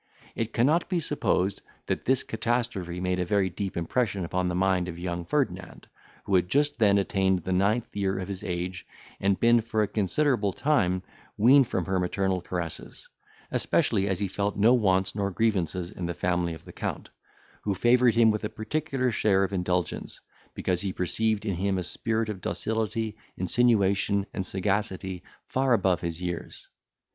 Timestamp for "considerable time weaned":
9.87-11.67